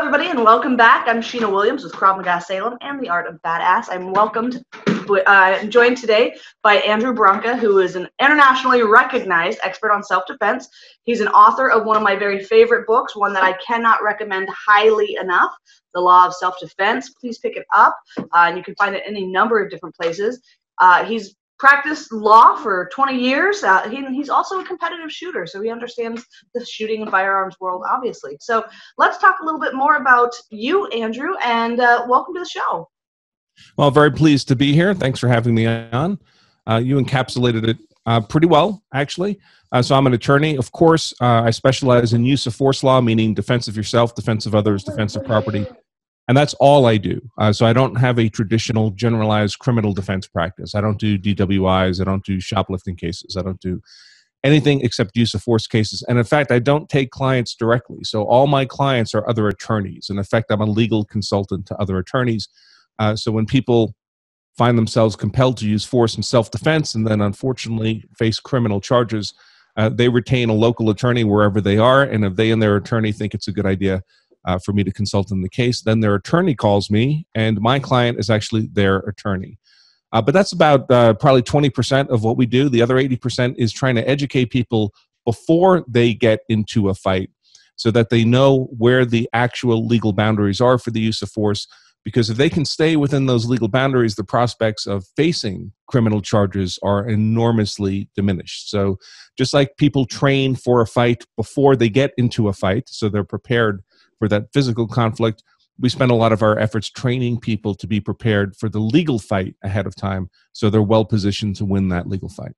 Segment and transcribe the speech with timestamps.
[0.00, 1.06] everybody, and welcome back.
[1.08, 3.88] I'm Sheena Williams with Krav Maga Salem and the Art of Badass.
[3.90, 4.64] I'm welcomed,
[5.26, 10.70] uh, joined today by Andrew Branca, who is an internationally recognized expert on self-defense.
[11.02, 14.48] He's an author of one of my very favorite books, one that I cannot recommend
[14.48, 15.52] highly enough,
[15.92, 17.10] The Law of Self-Defense.
[17.20, 19.94] Please pick it up, uh, and you can find it in any number of different
[19.94, 20.40] places.
[20.78, 23.62] Uh, he's practiced law for 20 years.
[23.62, 26.24] Uh, he, he's also a competitive shooter, so he understands
[26.54, 28.36] the shooting and firearms world, obviously.
[28.40, 28.64] So
[28.96, 32.88] let's talk a little bit more about you, Andrew, and uh, welcome to the show.
[33.76, 34.94] Well, very pleased to be here.
[34.94, 36.18] Thanks for having me on.
[36.66, 39.38] Uh, you encapsulated it uh, pretty well, actually.
[39.70, 40.56] Uh, so I'm an attorney.
[40.56, 44.46] Of course, uh, I specialize in use of force law, meaning defense of yourself, defense
[44.46, 45.66] of others, defense of property,
[46.30, 47.20] and that's all I do.
[47.38, 50.76] Uh, so I don't have a traditional generalized criminal defense practice.
[50.76, 52.00] I don't do DWIs.
[52.00, 53.36] I don't do shoplifting cases.
[53.36, 53.82] I don't do
[54.44, 56.04] anything except use of force cases.
[56.06, 58.04] And in fact, I don't take clients directly.
[58.04, 60.08] So all my clients are other attorneys.
[60.08, 62.48] In effect, I'm a legal consultant to other attorneys.
[63.00, 63.96] Uh, so when people
[64.56, 69.34] find themselves compelled to use force in self defense and then unfortunately face criminal charges,
[69.76, 72.04] uh, they retain a local attorney wherever they are.
[72.04, 74.04] And if they and their attorney think it's a good idea,
[74.44, 75.82] uh, for me to consult in the case.
[75.82, 79.58] Then their attorney calls me, and my client is actually their attorney.
[80.12, 82.68] Uh, but that's about uh, probably 20% of what we do.
[82.68, 84.92] The other 80% is trying to educate people
[85.24, 87.30] before they get into a fight
[87.76, 91.66] so that they know where the actual legal boundaries are for the use of force.
[92.02, 96.78] Because if they can stay within those legal boundaries, the prospects of facing criminal charges
[96.82, 98.70] are enormously diminished.
[98.70, 98.98] So,
[99.36, 103.22] just like people train for a fight before they get into a fight, so they're
[103.22, 103.82] prepared
[104.20, 105.42] for that physical conflict.
[105.80, 109.18] We spend a lot of our efforts training people to be prepared for the legal
[109.18, 112.52] fight ahead of time so they're well positioned to win that legal fight.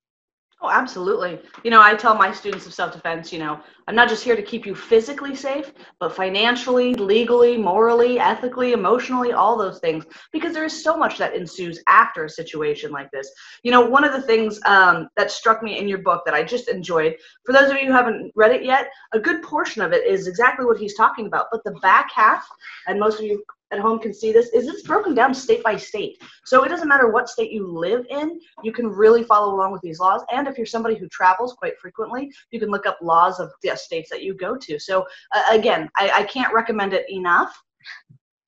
[0.65, 1.41] Oh, absolutely.
[1.65, 4.37] You know, I tell my students of self defense, you know, I'm not just here
[4.37, 10.53] to keep you physically safe, but financially, legally, morally, ethically, emotionally, all those things, because
[10.53, 13.29] there is so much that ensues after a situation like this.
[13.63, 16.45] You know, one of the things um, that struck me in your book that I
[16.45, 19.91] just enjoyed, for those of you who haven't read it yet, a good portion of
[19.91, 21.47] it is exactly what he's talking about.
[21.51, 22.47] But the back half,
[22.87, 23.43] and most of you
[23.73, 26.21] at home can see this is it's broken down state by state.
[26.45, 29.81] So it doesn't matter what state you live in, you can really follow along with
[29.81, 30.21] these laws.
[30.31, 33.75] And if you're somebody who travels quite frequently, you can look up laws of the
[33.75, 34.79] states that you go to.
[34.79, 37.59] So uh, again, I, I, can't recommend it enough.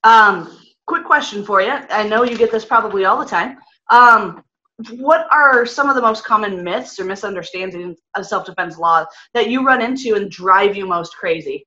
[0.03, 1.71] Um, quick question for you.
[1.71, 3.57] I know you get this probably all the time.
[3.89, 4.43] Um,
[4.91, 9.65] what are some of the most common myths or misunderstandings of self-defense law that you
[9.65, 11.65] run into and drive you most crazy?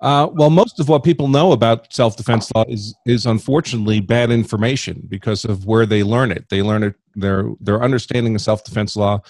[0.00, 5.02] Uh, well, most of what people know about self-defense law is is unfortunately bad information
[5.08, 6.48] because of where they learn it.
[6.50, 9.22] They learn it their their understanding of self-defense law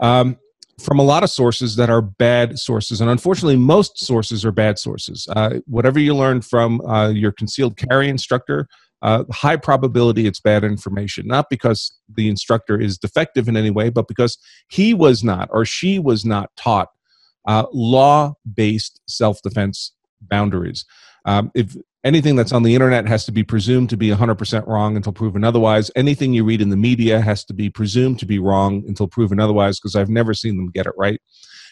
[0.00, 0.38] um,
[0.80, 4.78] from a lot of sources that are bad sources, and unfortunately, most sources are bad
[4.78, 5.28] sources.
[5.36, 8.68] Uh, whatever you learn from uh, your concealed carry instructor,
[9.02, 11.26] uh, high probability it's bad information.
[11.26, 14.38] Not because the instructor is defective in any way, but because
[14.68, 16.88] he was not or she was not taught
[17.46, 20.84] uh, law-based self-defense boundaries.
[21.24, 24.96] Um, if anything that's on the internet has to be presumed to be 100% wrong
[24.96, 28.38] until proven otherwise, anything you read in the media has to be presumed to be
[28.38, 31.20] wrong until proven otherwise, because I've never seen them get it right.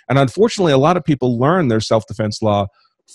[0.09, 2.67] And unfortunately, a lot of people learn their self defense law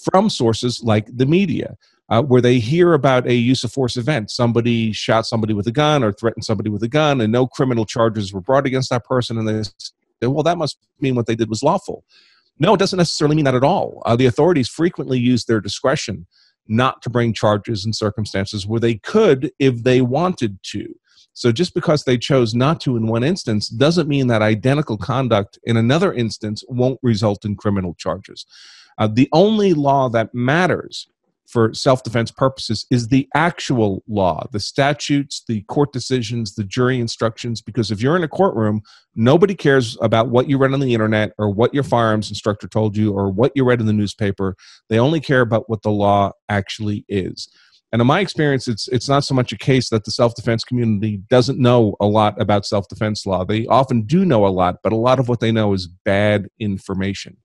[0.04, 1.76] from sources like the media.
[2.12, 4.32] Uh, where they hear about a use of force event.
[4.32, 7.86] Somebody shot somebody with a gun or threatened somebody with a gun, and no criminal
[7.86, 9.38] charges were brought against that person.
[9.38, 9.72] And they say,
[10.24, 12.04] well, that must mean what they did was lawful.
[12.60, 14.02] No, it doesn't necessarily mean that at all.
[14.06, 16.28] Uh, the authorities frequently use their discretion
[16.68, 20.94] not to bring charges in circumstances where they could if they wanted to.
[21.34, 25.58] So just because they chose not to in one instance doesn't mean that identical conduct
[25.64, 28.46] in another instance won't result in criminal charges.
[28.98, 31.08] Uh, the only law that matters
[31.50, 37.00] for self defense purposes is the actual law, the statutes, the court decisions, the jury
[37.00, 37.62] instructions.
[37.62, 38.82] Because if you're in a courtroom,
[39.16, 42.96] nobody cares about what you read on the internet or what your firearms instructor told
[42.96, 44.56] you or what you read in the newspaper.
[44.90, 47.50] They only care about what the law actually is.
[47.92, 50.64] And in my experience, it's it's not so much a case that the self defense
[50.64, 53.44] community doesn't know a lot about self defense law.
[53.44, 56.48] They often do know a lot, but a lot of what they know is bad
[56.60, 57.38] information.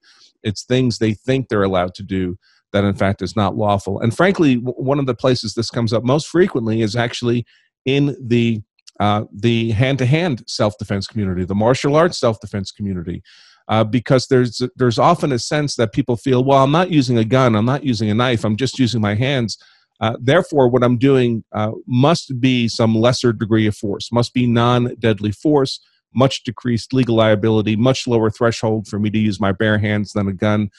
[0.42, 2.36] It's things they think they're allowed to do
[2.74, 4.00] that in fact is not lawful.
[4.00, 7.46] And frankly, one of the places this comes up most frequently is actually
[7.86, 8.60] in the
[9.00, 13.22] uh, the hand-to-hand self-defense community, the martial arts self-defense community,
[13.68, 17.24] uh, because there's there's often a sense that people feel, well, I'm not using a
[17.24, 19.56] gun, I'm not using a knife, I'm just using my hands.
[20.00, 24.46] Uh, therefore, what I'm doing uh, must be some lesser degree of force, must be
[24.46, 25.80] non-deadly force,
[26.14, 30.28] much decreased legal liability, much lower threshold for me to use my bare hands than
[30.28, 30.70] a gun.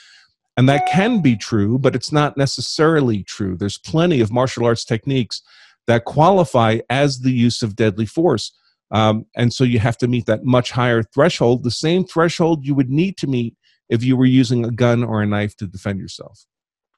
[0.57, 3.57] And that can be true, but it's not necessarily true.
[3.57, 5.41] There's plenty of martial arts techniques
[5.87, 8.51] that qualify as the use of deadly force.
[8.91, 12.75] Um, and so you have to meet that much higher threshold, the same threshold you
[12.75, 13.55] would need to meet
[13.89, 16.45] if you were using a gun or a knife to defend yourself.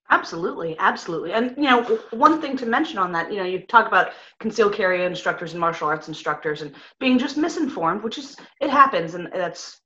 [0.10, 1.34] Absolutely, absolutely.
[1.34, 4.74] And you know, one thing to mention on that, you know, you talk about concealed
[4.74, 9.28] carry instructors and martial arts instructors and being just misinformed, which is it happens and
[9.34, 9.82] that's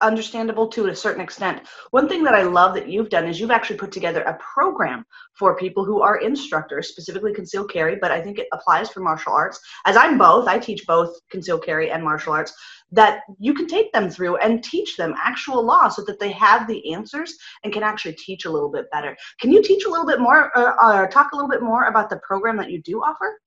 [0.00, 1.62] understandable to a certain extent.
[1.90, 5.04] One thing that I love that you've done is you've actually put together a program
[5.34, 9.32] for people who are instructors, specifically concealed carry, but I think it applies for martial
[9.32, 9.60] arts.
[9.86, 12.52] As I'm both, I teach both concealed carry and martial arts,
[12.92, 16.66] that you can take them through and teach them actual law so that they have
[16.66, 19.16] the answers and can actually teach a little bit better.
[19.40, 21.84] Can you teach a little bit more or, uh, or talk a little bit more
[21.84, 23.38] about the program that you do offer?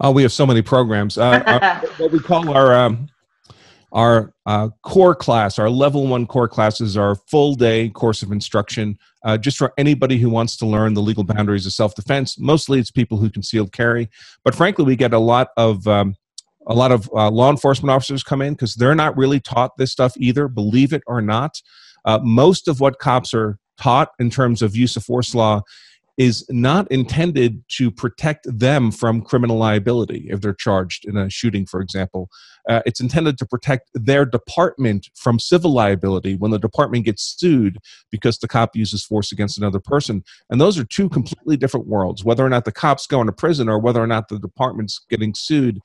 [0.00, 1.18] Oh, we have so many programs.
[1.18, 3.08] Uh, our, what we call our um,
[3.96, 8.98] our uh, core class, our level one core classes, are full day course of instruction
[9.24, 12.38] uh, just for anybody who wants to learn the legal boundaries of self defense.
[12.38, 14.10] Mostly it's people who concealed carry,
[14.44, 16.14] but frankly, we get a lot of um,
[16.66, 19.92] a lot of uh, law enforcement officers come in because they're not really taught this
[19.92, 21.62] stuff either, believe it or not.
[22.04, 25.62] Uh, most of what cops are taught in terms of use of force law
[26.16, 31.66] is not intended to protect them from criminal liability if they're charged in a shooting,
[31.66, 32.30] for example.
[32.68, 37.78] Uh, it's intended to protect their department from civil liability when the department gets sued
[38.10, 40.24] because the cop uses force against another person.
[40.50, 42.24] And those are two completely different worlds.
[42.24, 45.34] Whether or not the cop's going to prison or whether or not the department's getting
[45.34, 45.80] sued,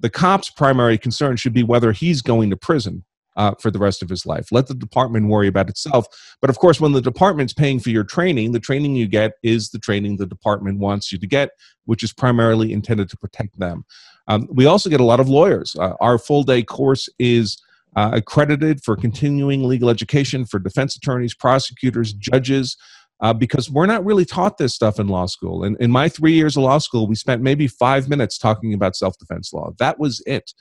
[0.00, 3.04] the cop's primary concern should be whether he's going to prison
[3.36, 4.52] uh, for the rest of his life.
[4.52, 6.06] Let the department worry about itself.
[6.40, 9.70] But of course, when the department's paying for your training, the training you get is
[9.70, 11.50] the training the department wants you to get,
[11.84, 13.84] which is primarily intended to protect them.
[14.28, 15.76] Um, we also get a lot of lawyers.
[15.78, 17.60] Uh, our full day course is
[17.96, 22.76] uh, accredited for continuing legal education for defense attorneys, prosecutors, judges.
[23.20, 25.62] Uh, because we're not really taught this stuff in law school.
[25.62, 28.96] And in my three years of law school, we spent maybe five minutes talking about
[28.96, 29.70] self defense law.
[29.78, 30.52] That was it.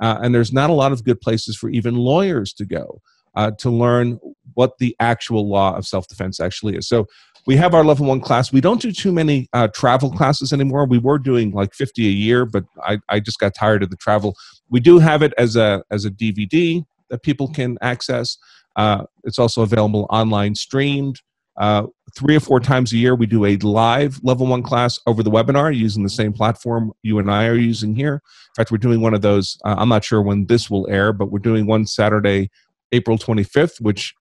[0.00, 3.00] Uh, and there's not a lot of good places for even lawyers to go
[3.34, 4.18] uh, to learn
[4.54, 6.88] what the actual law of self defense actually is.
[6.88, 7.06] So
[7.46, 8.52] we have our level one class.
[8.52, 10.86] We don't do too many uh, travel classes anymore.
[10.86, 13.96] We were doing like 50 a year, but I, I just got tired of the
[13.96, 14.36] travel.
[14.68, 18.36] We do have it as a, as a DVD that people can access.
[18.76, 21.20] Uh, it's also available online streamed.
[21.58, 25.22] Uh, three or four times a year, we do a live level one class over
[25.22, 28.14] the webinar using the same platform you and I are using here.
[28.14, 29.58] In fact, we're doing one of those.
[29.64, 32.50] Uh, I'm not sure when this will air, but we're doing one Saturday,
[32.92, 34.14] April 25th, which,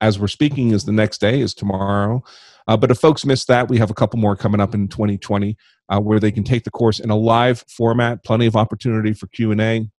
[0.00, 2.22] as we're speaking, is the next day, is tomorrow.
[2.68, 5.56] Uh, but if folks miss that, we have a couple more coming up in 2020
[5.88, 8.22] uh, where they can take the course in a live format.
[8.22, 9.90] Plenty of opportunity for Q and A.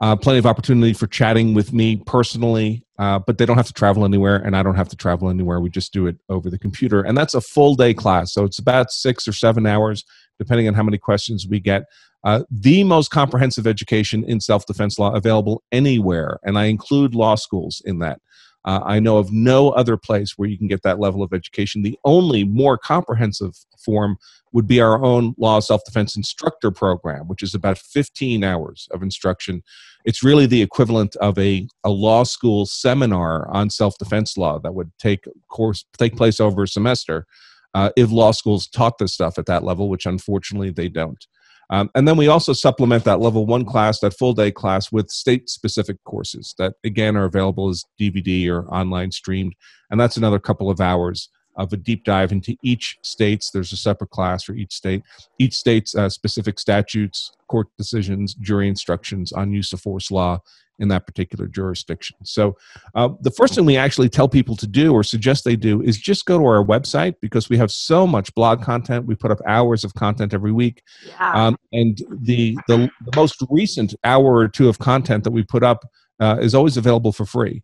[0.00, 3.72] Uh, plenty of opportunity for chatting with me personally, uh, but they don't have to
[3.72, 5.60] travel anywhere, and I don't have to travel anywhere.
[5.60, 8.32] We just do it over the computer, and that's a full day class.
[8.32, 10.04] So it's about six or seven hours,
[10.38, 11.84] depending on how many questions we get.
[12.24, 17.36] Uh, the most comprehensive education in self defense law available anywhere, and I include law
[17.36, 18.20] schools in that.
[18.64, 21.82] Uh, I know of no other place where you can get that level of education.
[21.82, 24.16] The only more comprehensive form
[24.52, 29.02] would be our own law self defense instructor program, which is about 15 hours of
[29.02, 29.62] instruction.
[30.04, 34.74] It's really the equivalent of a, a law school seminar on self defense law that
[34.74, 37.26] would take course take place over a semester
[37.74, 41.26] uh, if law schools taught this stuff at that level, which unfortunately they don't.
[41.70, 45.10] Um, and then we also supplement that level one class, that full day class, with
[45.10, 49.54] state specific courses that, again, are available as DVD or online streamed.
[49.90, 53.50] And that's another couple of hours of a deep dive into each state's.
[53.50, 55.02] There's a separate class for each state,
[55.38, 60.40] each state's uh, specific statutes, court decisions, jury instructions on use of force law,
[60.78, 62.16] in that particular jurisdiction.
[62.24, 62.56] So,
[62.94, 65.98] uh, the first thing we actually tell people to do or suggest they do is
[65.98, 69.06] just go to our website because we have so much blog content.
[69.06, 70.82] We put up hours of content every week.
[71.06, 71.46] Yeah.
[71.46, 75.62] Um, and the, the, the, most recent hour or two of content that we put
[75.62, 75.84] up
[76.20, 77.62] uh, is always available for free.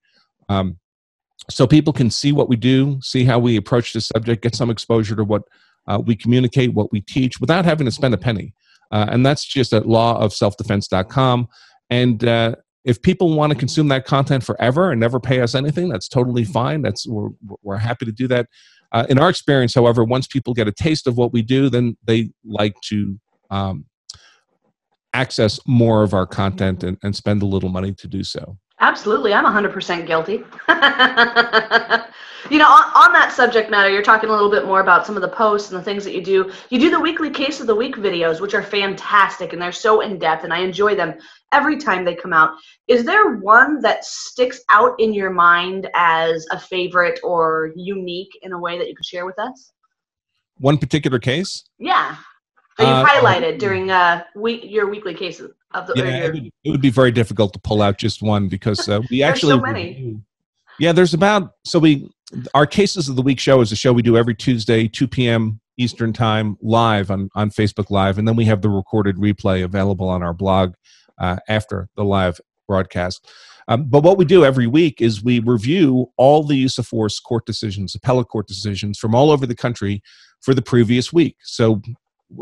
[0.49, 0.78] Um,
[1.50, 4.71] so people can see what we do, see how we approach the subject, get some
[4.71, 5.42] exposure to what
[5.87, 8.54] uh, we communicate, what we teach without having to spend a penny.
[8.90, 11.49] Uh, and that's just at lawofselfdefense.com.
[11.90, 12.54] And uh,
[12.85, 16.45] if people want to consume that content forever and never pay us anything that's totally
[16.45, 17.28] fine that's we're,
[17.62, 18.47] we're happy to do that
[18.92, 21.97] uh, in our experience however once people get a taste of what we do then
[22.04, 23.19] they like to
[23.50, 23.85] um,
[25.12, 29.34] access more of our content and, and spend a little money to do so Absolutely.
[29.34, 30.32] I'm 100% guilty.
[32.50, 35.16] you know, on, on, that subject matter, you're talking a little bit more about some
[35.16, 36.50] of the posts and the things that you do.
[36.70, 40.00] You do the weekly case of the week videos, which are fantastic and they're so
[40.00, 41.18] in depth, and I enjoy them
[41.52, 42.52] every time they come out.
[42.88, 48.52] Is there one that sticks out in your mind as a favorite or unique in
[48.52, 49.72] a way that you could share with us?
[50.56, 51.64] One particular case?
[51.78, 52.16] Yeah.
[52.79, 55.95] You uh, highlighted during uh, week, your weekly cases of the.
[55.97, 59.00] Yeah, it would, it would, be very difficult to pull out just one because uh,
[59.11, 59.53] we actually.
[59.53, 60.21] so many.
[60.79, 62.11] Yeah, there's about so we
[62.55, 65.61] our cases of the week show is a show we do every Tuesday, 2 p.m.
[65.77, 70.09] Eastern time, live on on Facebook Live, and then we have the recorded replay available
[70.09, 70.75] on our blog
[71.19, 73.29] uh, after the live broadcast.
[73.69, 77.21] Um, but what we do every week is we review all the use of force
[77.21, 80.03] court decisions, appellate court decisions from all over the country
[80.41, 81.37] for the previous week.
[81.45, 81.81] So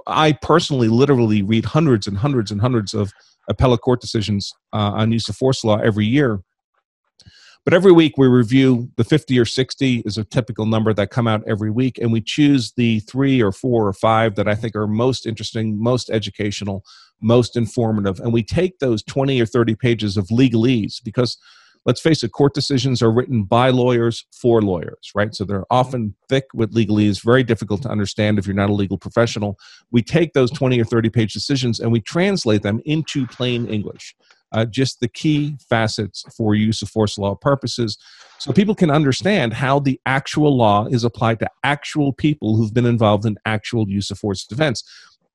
[0.07, 3.13] I personally literally read hundreds and hundreds and hundreds of
[3.49, 6.41] appellate court decisions uh, on use of force law every year.
[7.65, 11.27] But every week we review the 50 or 60 is a typical number that come
[11.27, 14.75] out every week, and we choose the three or four or five that I think
[14.75, 16.83] are most interesting, most educational,
[17.21, 18.21] most informative.
[18.21, 21.37] And we take those 20 or 30 pages of legalese because
[21.89, 25.35] let's face it, court decisions are written by lawyers for lawyers, right?
[25.35, 28.99] So they're often thick with legalese, very difficult to understand if you're not a legal
[28.99, 29.59] professional.
[29.91, 34.15] We take those 20 or 30 page decisions and we translate them into plain English.
[34.53, 37.97] Uh, just the key facets for use of force law purposes
[38.39, 42.87] so people can understand how the actual law is applied to actual people who've been
[42.87, 44.85] involved in actual use of force events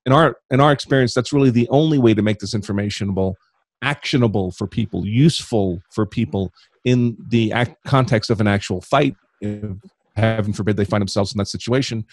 [0.04, 3.36] in our in our experience that's really the only way to make this informationable
[3.84, 6.52] actionable for people, useful for people
[6.84, 7.52] in the
[7.86, 9.14] context of an actual fight.
[10.16, 12.04] heaven forbid they find themselves in that situation.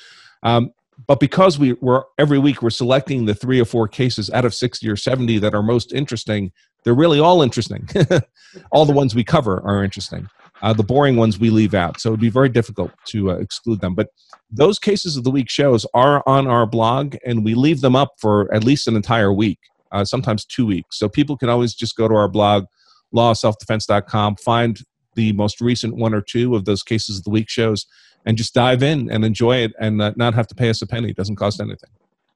[0.43, 0.71] Um,
[1.07, 4.53] but because we were every week we're selecting the three or four cases out of
[4.53, 6.51] 60 or 70 that are most interesting
[6.83, 7.87] they're really all interesting
[8.71, 10.27] all the ones we cover are interesting
[10.61, 13.81] uh, the boring ones we leave out so it'd be very difficult to uh, exclude
[13.81, 14.09] them but
[14.51, 18.11] those cases of the week shows are on our blog and we leave them up
[18.19, 19.59] for at least an entire week
[19.91, 20.97] uh, sometimes two weeks.
[20.97, 22.65] So people can always just go to our blog,
[23.13, 24.79] lawselfdefense.com, find
[25.15, 27.85] the most recent one or two of those cases of the week shows,
[28.25, 30.87] and just dive in and enjoy it and uh, not have to pay us a
[30.87, 31.09] penny.
[31.09, 31.89] It doesn't cost anything.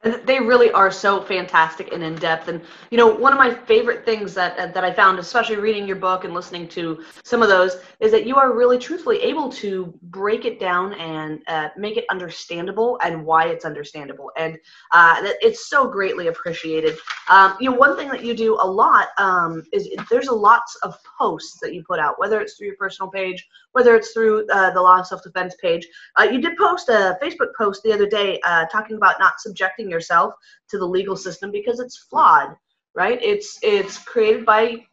[0.05, 2.47] They really are so fantastic and in depth.
[2.47, 5.95] And you know, one of my favorite things that that I found, especially reading your
[5.95, 9.91] book and listening to some of those, is that you are really truthfully able to
[10.03, 14.31] break it down and uh, make it understandable and why it's understandable.
[14.37, 14.59] And
[14.91, 16.97] uh, it's so greatly appreciated.
[17.27, 20.75] Um, you know, one thing that you do a lot um, is there's a lots
[20.83, 24.47] of posts that you put out, whether it's through your personal page, whether it's through
[24.47, 25.85] uh, the Law of Self Defense page.
[26.17, 29.89] Uh, you did post a Facebook post the other day uh, talking about not subjecting
[29.89, 30.33] yourself
[30.69, 32.55] to the legal system because it's flawed,
[32.95, 33.19] right?
[33.21, 34.85] It's it's created by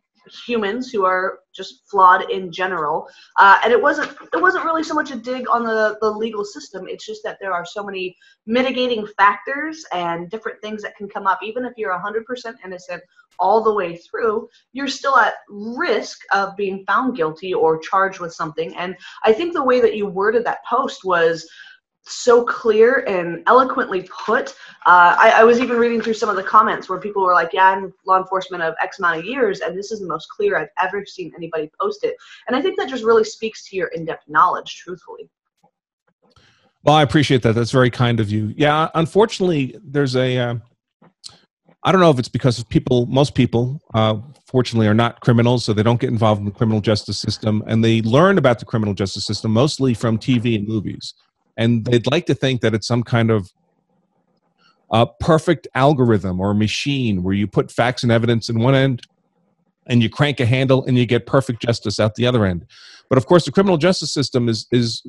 [0.46, 3.08] humans who are just flawed in general.
[3.38, 6.44] Uh, and it wasn't it wasn't really so much a dig on the, the legal
[6.44, 6.86] system.
[6.88, 11.26] It's just that there are so many mitigating factors and different things that can come
[11.26, 11.40] up.
[11.42, 13.02] Even if you're 100% innocent
[13.38, 18.32] all the way through you're still at risk of being found guilty or charged with
[18.32, 18.76] something.
[18.76, 21.48] And i think the way that you worded that post was
[22.04, 24.50] so clear and eloquently put.
[24.86, 27.50] Uh, I, I, was even reading through some of the comments where people were like,
[27.52, 30.58] "Yeah, I'm law enforcement of X amount of years, and this is the most clear
[30.58, 32.16] I've ever seen anybody post it."
[32.48, 35.30] And I think that just really speaks to your in-depth knowledge, truthfully.
[36.84, 37.54] Well, I appreciate that.
[37.54, 38.52] That's very kind of you.
[38.56, 40.38] Yeah, unfortunately, there's a.
[40.38, 40.54] Uh,
[41.84, 44.16] I don't know if it's because of people, most people, uh,
[44.46, 47.84] fortunately, are not criminals, so they don't get involved in the criminal justice system, and
[47.84, 51.14] they learn about the criminal justice system mostly from TV and movies
[51.56, 53.52] and they'd like to think that it's some kind of
[54.90, 59.02] a perfect algorithm or machine where you put facts and evidence in one end
[59.86, 62.66] and you crank a handle and you get perfect justice out the other end.
[63.08, 65.06] But of course, the criminal justice system is is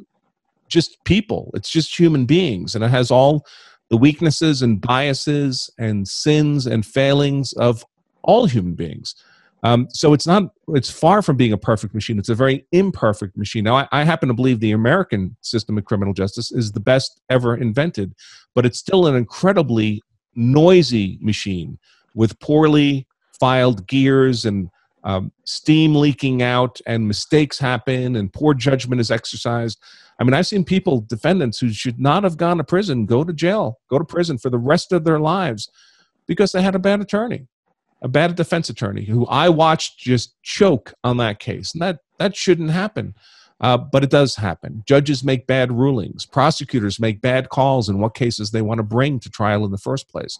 [0.67, 1.51] just people.
[1.53, 3.45] It's just human beings, and it has all
[3.89, 7.85] the weaknesses and biases and sins and failings of
[8.23, 9.15] all human beings.
[9.63, 12.19] Um, so it's not it's far from being a perfect machine.
[12.19, 13.63] It's a very imperfect machine.
[13.63, 17.21] Now I, I, happen to believe the American system of criminal justice is the best
[17.29, 18.13] ever invented,
[18.55, 20.01] but it's still an incredibly
[20.35, 21.79] noisy machine
[22.13, 23.07] with poorly
[23.39, 24.69] filed gears and
[25.05, 29.79] um, steam leaking out and mistakes happen and poor judgment is exercised.
[30.19, 33.33] I mean, I've seen people, defendants who should not have gone to prison, go to
[33.33, 35.69] jail, go to prison for the rest of their lives
[36.27, 37.47] because they had a bad attorney
[38.03, 41.73] a bad defense attorney who I watched just choke on that case.
[41.73, 43.15] And that, that shouldn't happen.
[43.61, 44.83] Uh, but it does happen.
[44.85, 46.25] Judges make bad rulings.
[46.25, 49.77] Prosecutors make bad calls in what cases they want to bring to trial in the
[49.77, 50.37] first place.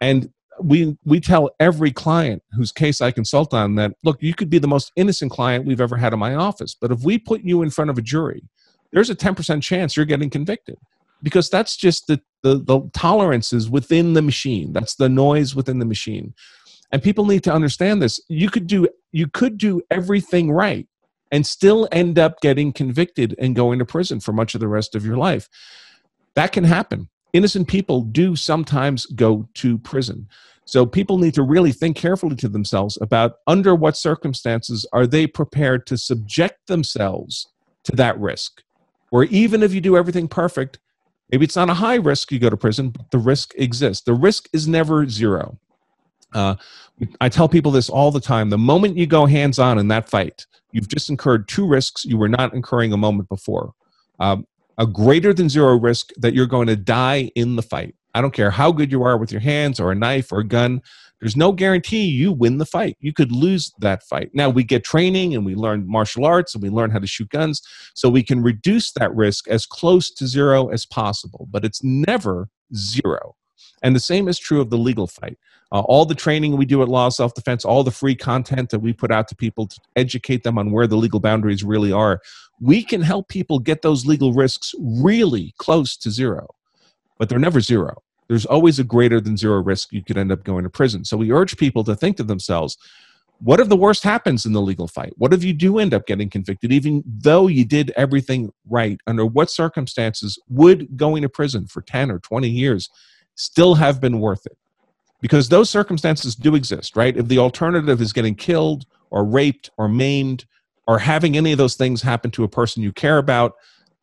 [0.00, 4.50] And we we tell every client whose case I consult on that look, you could
[4.50, 7.42] be the most innocent client we've ever had in my office, but if we put
[7.42, 8.42] you in front of a jury,
[8.92, 10.78] there's a 10% chance you're getting convicted
[11.22, 14.72] because that's just the, the the tolerances within the machine.
[14.72, 16.34] That's the noise within the machine.
[16.90, 18.20] And people need to understand this.
[18.28, 20.86] You could do you could do everything right
[21.30, 24.94] and still end up getting convicted and going to prison for much of the rest
[24.94, 25.48] of your life.
[26.34, 27.08] That can happen.
[27.32, 30.28] Innocent people do sometimes go to prison.
[30.64, 35.26] So people need to really think carefully to themselves about under what circumstances are they
[35.26, 37.48] prepared to subject themselves
[37.84, 38.62] to that risk.
[39.10, 40.78] Where even if you do everything perfect,
[41.30, 44.04] maybe it's not a high risk you go to prison, but the risk exists.
[44.04, 45.58] The risk is never zero.
[46.32, 46.56] Uh,
[47.20, 48.50] I tell people this all the time.
[48.50, 52.18] The moment you go hands on in that fight, you've just incurred two risks you
[52.18, 53.72] were not incurring a moment before.
[54.20, 54.46] Um,
[54.78, 57.94] a greater than zero risk that you're going to die in the fight.
[58.14, 60.44] I don't care how good you are with your hands or a knife or a
[60.44, 60.82] gun.
[61.20, 62.96] There's no guarantee you win the fight.
[63.00, 64.30] You could lose that fight.
[64.34, 67.28] Now, we get training and we learn martial arts and we learn how to shoot
[67.30, 67.60] guns
[67.94, 72.48] so we can reduce that risk as close to zero as possible, but it's never
[72.74, 73.34] zero.
[73.82, 75.38] And the same is true of the legal fight.
[75.70, 78.80] Uh, all the training we do at Law Self Defense, all the free content that
[78.80, 82.20] we put out to people to educate them on where the legal boundaries really are,
[82.60, 86.48] we can help people get those legal risks really close to zero.
[87.18, 88.02] But they're never zero.
[88.28, 91.04] There's always a greater than zero risk you could end up going to prison.
[91.04, 92.76] So we urge people to think to themselves,
[93.40, 95.12] what if the worst happens in the legal fight?
[95.16, 99.00] What if you do end up getting convicted, even though you did everything right?
[99.06, 102.88] Under what circumstances would going to prison for 10 or 20 years
[103.38, 104.58] still have been worth it?
[105.20, 107.16] because those circumstances do exist, right?
[107.16, 110.44] If the alternative is getting killed or raped or maimed
[110.86, 113.54] or having any of those things happen to a person you care about,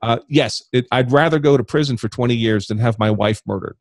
[0.01, 3.41] uh, yes, it, I'd rather go to prison for 20 years than have my wife
[3.45, 3.77] murdered.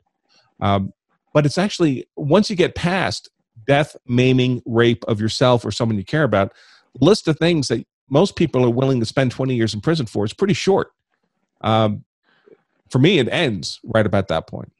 [0.61, 0.93] Um,
[1.33, 3.29] but it's actually, once you get past
[3.67, 6.53] death, maiming, rape of yourself or someone you care about,
[7.01, 10.23] list of things that most people are willing to spend 20 years in prison for
[10.23, 10.91] is pretty short.
[11.61, 12.05] Um,
[12.89, 14.71] for me, it ends right about that point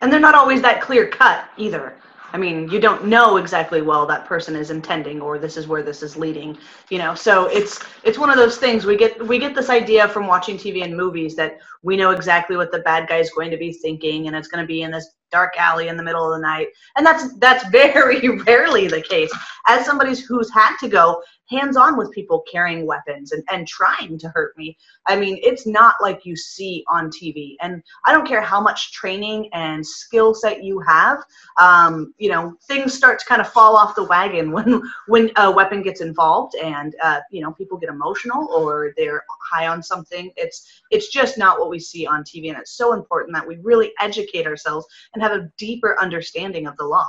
[0.00, 1.96] and they're not always that clear cut either.
[2.32, 5.82] I mean you don't know exactly well that person is intending or this is where
[5.82, 6.58] this is leading
[6.90, 7.14] you know?
[7.14, 8.84] So it's it's one of those things.
[8.84, 12.56] We get we get this idea from watching tv and movies that we know exactly
[12.56, 14.90] what the bad guy is going to be thinking and it's going to be in
[14.90, 19.02] this dark alley in the middle of the night and that's that's very rarely the
[19.02, 19.32] case
[19.66, 24.18] as somebody who's had to go hands on with people carrying weapons and, and trying
[24.18, 24.76] to hurt me.
[25.06, 27.56] I mean, it's not like you see on TV.
[27.60, 31.18] And I don't care how much training and skill set you have,
[31.60, 35.50] um, you know, things start to kind of fall off the wagon when when a
[35.50, 40.30] weapon gets involved and uh, you know people get emotional or they're high on something.
[40.36, 43.58] It's it's just not what we see on TV, and it's so important that we
[43.62, 47.08] really educate ourselves and have a deeper understanding of the law.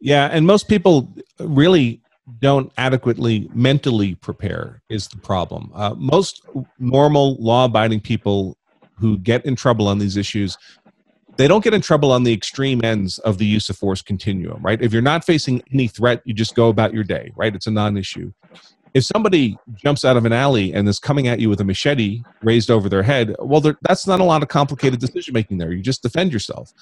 [0.00, 2.00] Yeah, and most people really
[2.40, 5.70] don't adequately mentally prepare is the problem.
[5.74, 6.42] Uh, most
[6.78, 8.56] normal law abiding people
[8.98, 10.58] who get in trouble on these issues
[11.36, 14.62] they don't get in trouble on the extreme ends of the use of force continuum,
[14.62, 14.80] right?
[14.80, 17.54] If you're not facing any threat, you just go about your day, right?
[17.54, 18.32] It's a non issue.
[18.94, 22.22] If somebody jumps out of an alley and is coming at you with a machete
[22.42, 25.72] raised over their head, well, that's not a lot of complicated decision making there.
[25.72, 26.72] You just defend yourself.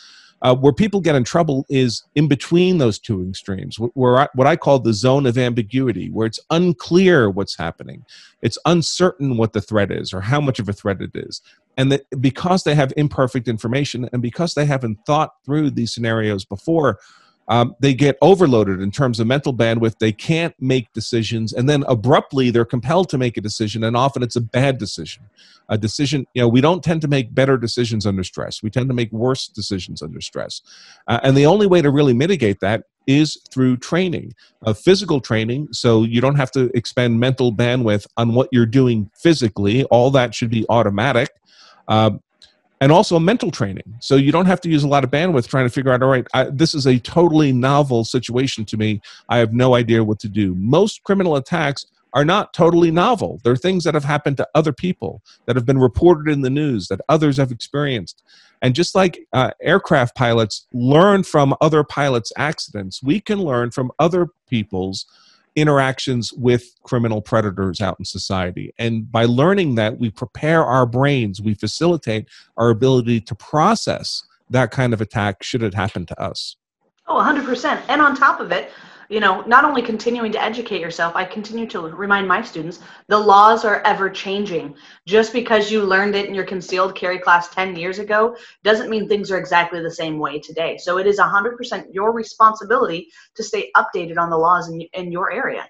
[0.43, 4.47] Uh, where people get in trouble is in between those two extremes, where I, what
[4.47, 8.05] I call the zone of ambiguity, where it's unclear what's happening,
[8.43, 11.41] it's uncertain what the threat is or how much of a threat it is,
[11.79, 16.45] and that because they have imperfect information and because they haven't thought through these scenarios
[16.45, 16.99] before,
[17.49, 19.99] um, they get overloaded in terms of mental bandwidth.
[19.99, 24.23] They can't make decisions, and then abruptly they're compelled to make a decision, and often
[24.23, 25.25] it's a bad decision.
[25.69, 28.63] A decision, you know, we don't tend to make better decisions under stress.
[28.63, 30.61] We tend to make worse decisions under stress,
[31.07, 34.33] uh, and the only way to really mitigate that is through training,
[34.65, 35.69] uh, physical training.
[35.73, 39.85] So you don't have to expend mental bandwidth on what you're doing physically.
[39.85, 41.31] All that should be automatic.
[41.87, 42.13] Uh,
[42.81, 43.97] and also mental training.
[44.01, 46.11] So you don't have to use a lot of bandwidth trying to figure out, all
[46.11, 49.01] right, I, this is a totally novel situation to me.
[49.29, 50.55] I have no idea what to do.
[50.57, 53.41] Most criminal attacks are not totally novel.
[53.43, 56.89] They're things that have happened to other people, that have been reported in the news,
[56.89, 58.23] that others have experienced.
[58.63, 63.91] And just like uh, aircraft pilots learn from other pilots' accidents, we can learn from
[63.99, 65.07] other people's
[65.57, 68.73] interactions with criminal predators out in society.
[68.79, 74.71] And by learning that, we prepare our brains, we facilitate our ability to process that
[74.71, 76.57] kind of attack should it happen to us.
[77.07, 77.83] Oh, 100%.
[77.89, 78.71] And on top of it,
[79.09, 83.19] you know, not only continuing to educate yourself, I continue to remind my students the
[83.19, 84.75] laws are ever changing.
[85.07, 89.09] Just because you learned it in your concealed carry class 10 years ago doesn't mean
[89.09, 90.79] things are exactly the same way today.
[90.79, 95.33] So it is 100% your responsibility to stay updated on the laws in, in your
[95.33, 95.69] area.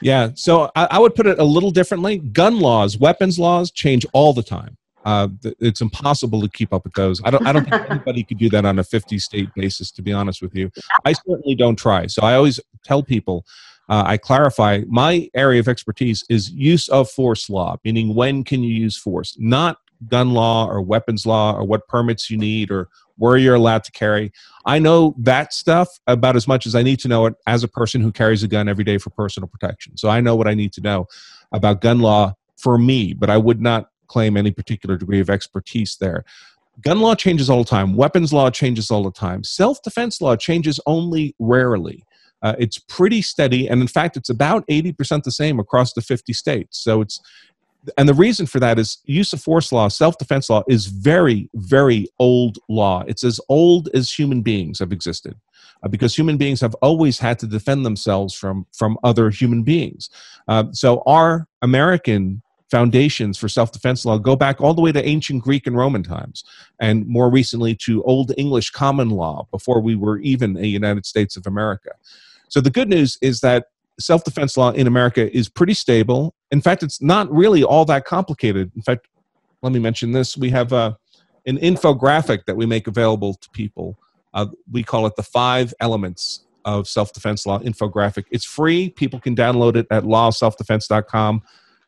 [0.00, 2.18] Yeah, so I, I would put it a little differently.
[2.18, 4.76] Gun laws, weapons laws change all the time.
[5.04, 5.28] Uh,
[5.60, 7.20] it's impossible to keep up with those.
[7.24, 7.46] I don't.
[7.46, 9.90] I don't think anybody could do that on a 50 state basis.
[9.92, 10.70] To be honest with you,
[11.04, 12.06] I certainly don't try.
[12.06, 13.44] So I always tell people,
[13.88, 18.62] uh, I clarify my area of expertise is use of force law, meaning when can
[18.62, 22.88] you use force, not gun law or weapons law or what permits you need or
[23.16, 24.32] where you're allowed to carry.
[24.66, 27.68] I know that stuff about as much as I need to know it as a
[27.68, 29.96] person who carries a gun every day for personal protection.
[29.96, 31.06] So I know what I need to know
[31.52, 35.96] about gun law for me, but I would not claim any particular degree of expertise
[35.96, 36.24] there.
[36.82, 40.36] Gun law changes all the time, weapons law changes all the time, self defense law
[40.36, 42.04] changes only rarely.
[42.42, 46.32] Uh, it's pretty steady, and in fact, it's about 80% the same across the 50
[46.32, 46.78] states.
[46.82, 47.20] So it's
[47.98, 51.50] and the reason for that is use of force law, self defense law is very,
[51.54, 53.02] very old law.
[53.06, 55.34] It's as old as human beings have existed.
[55.82, 60.10] Uh, because human beings have always had to defend themselves from from other human beings.
[60.46, 62.40] Uh, so our American
[62.72, 66.42] foundations for self-defense law go back all the way to ancient greek and roman times
[66.80, 71.36] and more recently to old english common law before we were even a united states
[71.36, 71.90] of america.
[72.48, 73.66] So the good news is that
[74.00, 76.34] self-defense law in america is pretty stable.
[76.50, 78.72] In fact it's not really all that complicated.
[78.74, 79.06] In fact
[79.60, 80.34] let me mention this.
[80.36, 80.94] We have a, uh,
[81.44, 83.98] an infographic that we make available to people.
[84.32, 88.24] Uh, we call it the five elements of self-defense law infographic.
[88.30, 88.90] It's free.
[88.90, 91.42] People can download it at lawselfdefense.com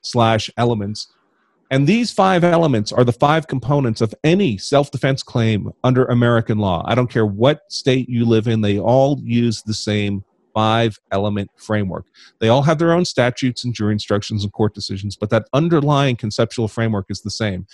[0.05, 1.09] slash elements.
[1.71, 6.59] And these five elements are the five components of any self defense claim under American
[6.59, 6.85] law.
[6.87, 11.51] I don't care what state you live in, they all use the same five element
[11.57, 12.07] framework.
[12.39, 16.17] They all have their own statutes and jury instructions and court decisions, but that underlying
[16.17, 17.67] conceptual framework is the same.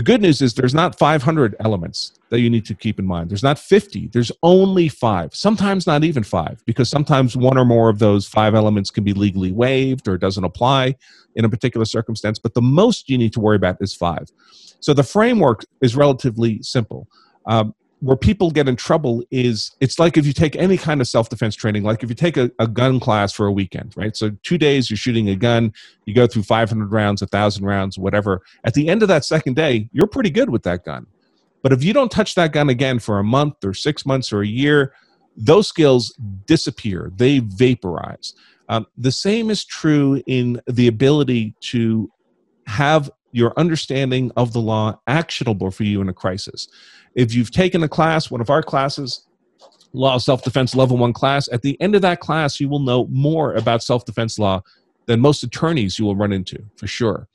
[0.00, 3.28] The good news is there's not 500 elements that you need to keep in mind.
[3.28, 4.06] There's not 50.
[4.06, 5.34] There's only five.
[5.34, 9.12] Sometimes not even five, because sometimes one or more of those five elements can be
[9.12, 10.94] legally waived or doesn't apply
[11.34, 12.38] in a particular circumstance.
[12.38, 14.30] But the most you need to worry about is five.
[14.80, 17.06] So the framework is relatively simple.
[17.44, 21.08] Um, where people get in trouble is it's like if you take any kind of
[21.08, 24.16] self-defense training like if you take a, a, gun class for a weekend right?
[24.16, 25.72] So two days you're shooting a gun
[26.06, 28.42] you go through 500 rounds 1000 rounds whatever.
[28.64, 31.06] At the end of that second day you're pretty good with that gun.
[31.62, 34.40] But if you don't touch that gun again for a month or six months or
[34.40, 34.94] a year
[35.36, 36.14] those skills
[36.46, 37.12] disappear.
[37.16, 38.34] They vaporize.
[38.68, 42.10] Um, the same is true in the ability to
[42.66, 46.68] have your understanding of the law actionable for you in a crisis
[47.14, 49.26] if you've taken a class, one of our classes,
[49.92, 52.78] Law of Self Defense Level 1 class, at the end of that class, you will
[52.78, 54.62] know more about self defense law
[55.06, 57.26] than most attorneys you will run into, for sure.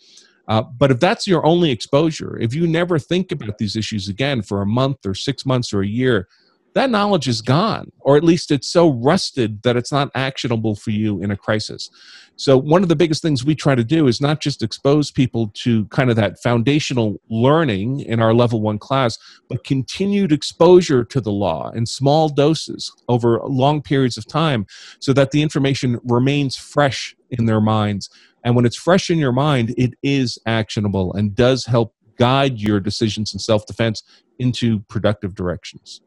[0.47, 4.41] Uh, but if that's your only exposure, if you never think about these issues again
[4.41, 6.27] for a month or six months or a year,
[6.75, 10.91] that knowledge is gone, or at least it's so rusted that it's not actionable for
[10.91, 11.89] you in a crisis.
[12.35, 15.51] So, one of the biggest things we try to do is not just expose people
[15.55, 21.21] to kind of that foundational learning in our level one class, but continued exposure to
[21.21, 24.65] the law in small doses over long periods of time
[24.99, 28.09] so that the information remains fresh in their minds.
[28.43, 32.81] And when it's fresh in your mind, it is actionable and does help guide your
[32.81, 34.03] decisions in self defense
[34.39, 36.01] into productive directions.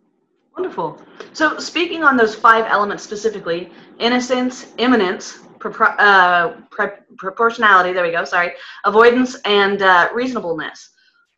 [0.58, 1.00] Wonderful.
[1.34, 8.24] So, speaking on those five elements specifically innocence, imminence, uh, pre- proportionality, there we go,
[8.24, 10.90] sorry, avoidance, and uh, reasonableness.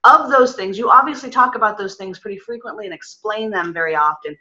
[0.04, 3.94] Of those things, you obviously talk about those things pretty frequently and explain them very
[3.94, 4.34] often.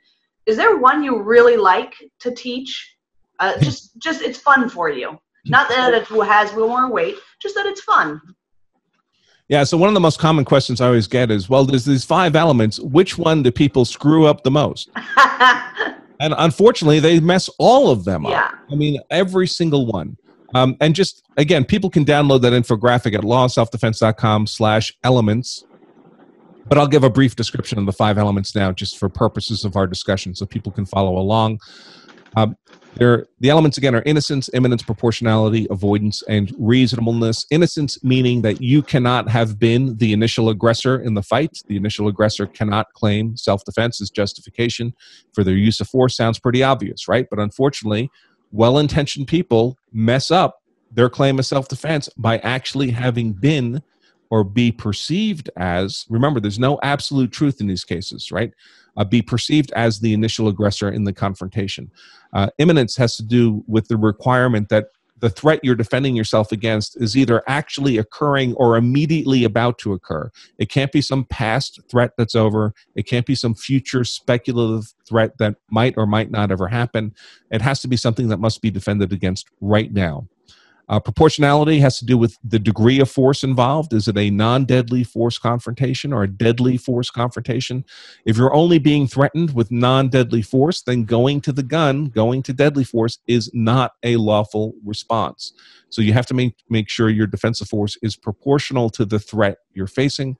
[0.46, 2.96] Is there one you really like to teach?
[3.40, 5.20] Uh, just, just it's fun for you.
[5.44, 8.22] Not that it has more weight, just that it's fun.
[9.50, 12.06] Yeah, so one of the most common questions I always get is, well, there's these
[12.06, 12.80] five elements.
[12.80, 14.92] Which one do people screw up the most?
[16.20, 18.46] and unfortunately, they mess all of them yeah.
[18.46, 18.54] up.
[18.72, 20.18] I mean, every single one.
[20.54, 25.66] Um, and just again, people can download that infographic at lawselfdefense.com slash elements.
[26.68, 29.76] But I'll give a brief description of the five elements now, just for purposes of
[29.76, 31.60] our discussion, so people can follow along.
[32.36, 32.56] Um,
[32.96, 37.46] there, the elements again are innocence, imminence, proportionality, avoidance, and reasonableness.
[37.50, 41.62] Innocence meaning that you cannot have been the initial aggressor in the fight.
[41.68, 44.94] The initial aggressor cannot claim self defense as justification
[45.34, 46.16] for their use of force.
[46.16, 47.28] Sounds pretty obvious, right?
[47.30, 48.10] But unfortunately,
[48.52, 53.82] well intentioned people mess up their claim of self defense by actually having been
[54.30, 58.54] or be perceived as, remember, there's no absolute truth in these cases, right?
[58.98, 61.92] Uh, be perceived as the initial aggressor in the confrontation.
[62.34, 64.88] Uh, imminence has to do with the requirement that
[65.20, 70.32] the threat you're defending yourself against is either actually occurring or immediately about to occur.
[70.58, 72.74] It can't be some past threat that's over.
[72.96, 77.14] It can't be some future speculative threat that might or might not ever happen.
[77.52, 80.28] It has to be something that must be defended against right now.
[80.90, 83.94] Uh, proportionality has to do with the degree of force involved.
[83.94, 87.86] Is it a non deadly force confrontation or a deadly force confrontation?
[88.26, 92.42] If you're only being threatened with non deadly force, then going to the gun, going
[92.44, 95.54] to deadly force, is not a lawful response.
[95.90, 99.60] So you have to make, make sure your defensive force is proportional to the threat
[99.74, 100.38] you're facing.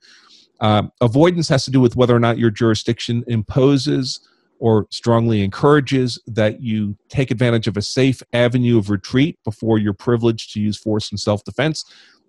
[0.60, 4.20] Uh, avoidance has to do with whether or not your jurisdiction imposes
[4.60, 9.94] or strongly encourages that you take advantage of a safe avenue of retreat before you're
[9.94, 11.84] privileged to use force in self defense.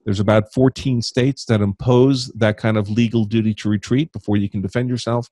[0.05, 4.49] There's about 14 states that impose that kind of legal duty to retreat before you
[4.49, 5.29] can defend yourself.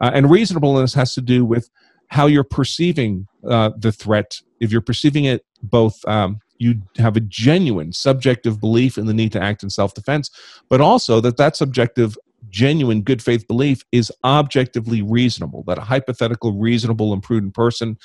[0.00, 1.70] Uh, and reasonableness has to do with
[2.08, 4.40] how you're perceiving uh, the threat.
[4.58, 9.32] If you're perceiving it both, um, you have a genuine subjective belief in the need
[9.32, 10.30] to act in self defense,
[10.68, 12.16] but also that that subjective
[12.48, 17.98] genuine good faith belief is objectively reasonable, that a hypothetical, reasonable, and prudent person,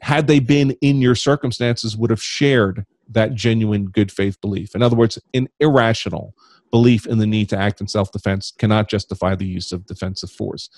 [0.00, 4.74] had they been in your circumstances, would have shared that genuine good faith belief.
[4.74, 6.34] In other words, an irrational
[6.70, 10.30] belief in the need to act in self defense cannot justify the use of defensive
[10.30, 10.70] force.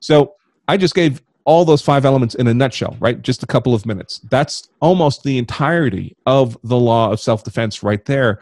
[0.00, 0.34] So
[0.68, 3.20] I just gave all those five elements in a nutshell, right?
[3.20, 4.20] Just a couple of minutes.
[4.30, 8.40] That's almost the entirety of the law of self defense right there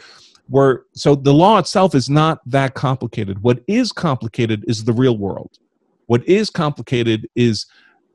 [0.48, 3.42] where so the law itself is not that complicated.
[3.42, 5.58] What is complicated is the real world.
[6.06, 7.66] What is complicated is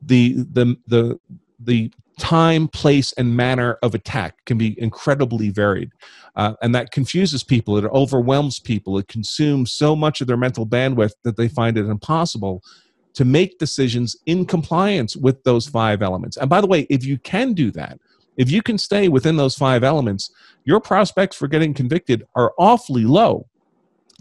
[0.02, 1.18] the the the
[1.60, 5.90] the time place and manner of attack can be incredibly varied.
[6.34, 7.78] Uh, and that confuses people.
[7.78, 8.98] It overwhelms people.
[8.98, 12.62] It consumes so much of their mental bandwidth that they find it impossible
[13.14, 16.36] to make decisions in compliance with those five elements.
[16.36, 17.98] And by the way if you can do that
[18.38, 20.30] if you can stay within those five elements,
[20.64, 23.46] your prospects for getting convicted are awfully low.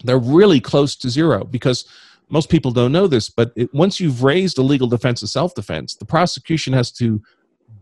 [0.04, 1.86] They're really close to zero because
[2.30, 5.54] most people don't know this, but it, once you've raised a legal defense of self
[5.54, 7.22] defense, the prosecution has to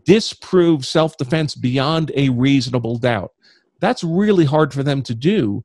[0.04, 3.32] disprove self defense beyond a reasonable doubt.
[3.80, 5.64] That's really hard for them to do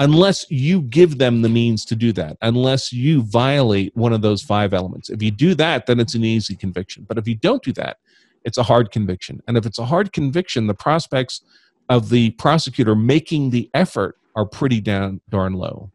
[0.00, 4.42] unless you give them the means to do that, unless you violate one of those
[4.42, 5.10] five elements.
[5.10, 7.04] If you do that, then it's an easy conviction.
[7.08, 7.98] But if you don't do that,
[8.44, 9.42] it's a hard conviction.
[9.46, 11.42] And if it's a hard conviction, the prospects
[11.88, 15.90] of the prosecutor making the effort are pretty down darn low.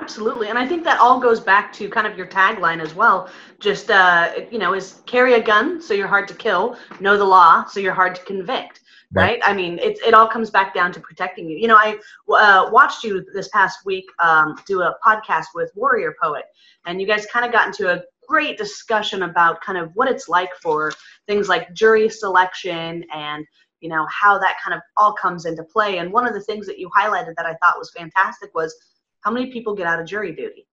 [0.00, 3.30] Absolutely, and I think that all goes back to kind of your tagline as well.
[3.60, 7.24] Just uh, you know, is carry a gun so you're hard to kill, know the
[7.24, 8.80] law so you're hard to convict.
[9.12, 9.40] Right?
[9.40, 9.42] right?
[9.44, 11.56] I mean, it it all comes back down to protecting you.
[11.56, 16.16] You know, I uh, watched you this past week um, do a podcast with Warrior
[16.20, 16.46] Poet,
[16.86, 20.28] and you guys kind of got into a great discussion about kind of what it's
[20.28, 20.92] like for
[21.26, 23.46] things like jury selection and
[23.80, 25.98] you know how that kind of all comes into play.
[25.98, 28.74] And one of the things that you highlighted that i thought was fantastic was
[29.20, 30.66] how many people get out of jury duty.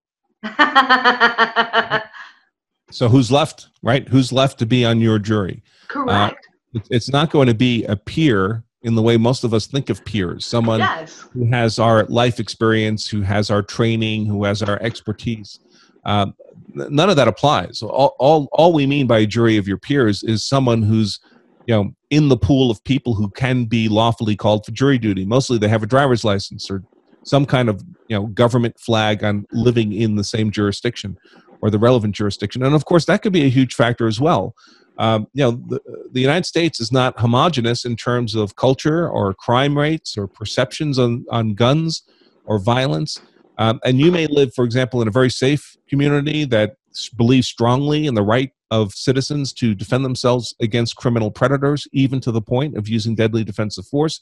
[2.91, 4.07] So who's left right?
[4.07, 5.63] Who's left to be on your jury?
[5.87, 6.47] Correct.
[6.75, 9.89] Uh, it's not going to be a peer in the way most of us think
[9.89, 10.45] of peers.
[10.45, 11.25] Someone yes.
[11.33, 15.59] who has our life experience who has our training who has our expertise
[16.05, 16.33] um,
[16.73, 17.81] none of that applies.
[17.81, 21.19] All, all, all we mean by a jury of your peers is someone who's
[21.67, 25.25] you know in the pool of people who can be lawfully called for jury duty.
[25.25, 26.83] Mostly they have a driver's license or
[27.23, 31.17] some kind of you know government flag on living in the same jurisdiction
[31.61, 34.55] or the relevant jurisdiction, and of course that could be a huge factor as well.
[34.97, 35.79] Um, you know, the,
[36.11, 40.99] the United States is not homogenous in terms of culture or crime rates or perceptions
[40.99, 42.03] on, on guns
[42.45, 43.19] or violence.
[43.61, 46.77] Um, and you may live, for example, in a very safe community that
[47.15, 52.31] believes strongly in the right of citizens to defend themselves against criminal predators, even to
[52.31, 54.19] the point of using deadly defensive force.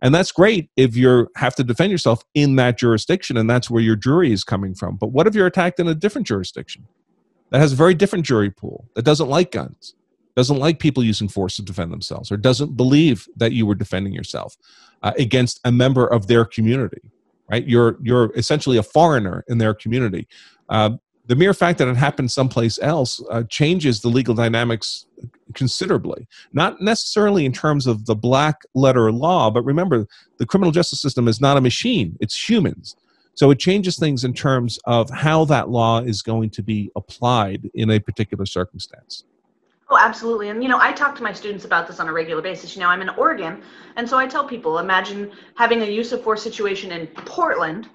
[0.00, 3.82] And that's great if you have to defend yourself in that jurisdiction and that's where
[3.82, 4.96] your jury is coming from.
[4.96, 6.86] But what if you're attacked in a different jurisdiction
[7.50, 9.94] that has a very different jury pool, that doesn't like guns,
[10.36, 14.14] doesn't like people using force to defend themselves, or doesn't believe that you were defending
[14.14, 14.56] yourself
[15.02, 17.02] uh, against a member of their community?
[17.50, 17.66] Right?
[17.66, 20.26] You're you're essentially a foreigner in their community.
[20.68, 20.90] Uh,
[21.26, 25.06] the mere fact that it happened someplace else uh, changes the legal dynamics
[25.54, 26.26] considerably.
[26.52, 30.06] Not necessarily in terms of the black letter law, but remember,
[30.38, 32.96] the criminal justice system is not a machine; it's humans.
[33.34, 37.70] So it changes things in terms of how that law is going to be applied
[37.74, 39.24] in a particular circumstance.
[39.90, 40.50] Oh, absolutely.
[40.50, 42.76] And, you know, I talk to my students about this on a regular basis.
[42.76, 43.60] You know, I'm in Oregon.
[43.96, 47.88] And so I tell people imagine having a use of force situation in Portland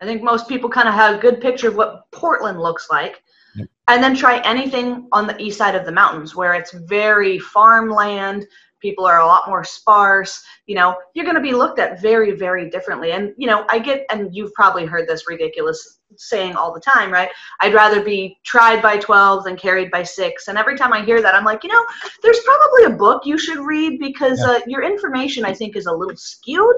[0.00, 3.22] I think most people kind of have a good picture of what Portland looks like.
[3.54, 3.68] Yep.
[3.88, 8.46] And then try anything on the east side of the mountains where it's very farmland,
[8.80, 12.32] people are a lot more sparse you know you're going to be looked at very
[12.32, 13.12] very differently.
[13.12, 17.10] And you know i get and you've probably heard this ridiculous saying all the time
[17.10, 17.30] right?
[17.60, 21.22] I'd rather be tried by 12 than carried by 6 and every time i hear
[21.22, 21.84] that i'm like you know
[22.22, 25.92] there's probably a book you should read because uh, your information i think is a
[25.92, 26.76] little skewed.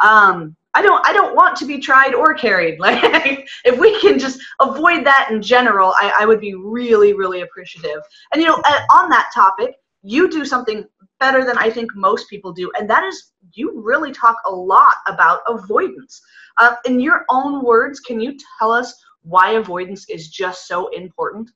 [0.00, 2.78] Um, I don't I don't want to be tried or carried.
[2.88, 7.40] Like if we can just avoid that in general, I, I would be really, really
[7.40, 8.00] appreciative.
[8.32, 8.56] And you know,
[8.92, 10.84] on that topic, you do something
[11.20, 14.96] better than I think most people do, and that is you really talk a lot
[15.06, 16.20] about avoidance.
[16.58, 21.50] Uh, in your own words, can you tell us why avoidance is just so important?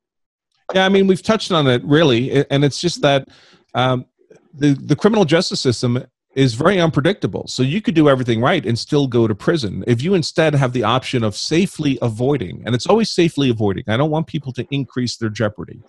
[0.74, 3.28] Yeah, I mean, we've touched on it really, and it's just that
[3.74, 4.06] um,
[4.54, 7.46] the the criminal justice system is very unpredictable.
[7.46, 9.84] So you could do everything right and still go to prison.
[9.86, 13.84] If you instead have the option of safely avoiding, and it's always safely avoiding.
[13.86, 15.82] I don't want people to increase their jeopardy,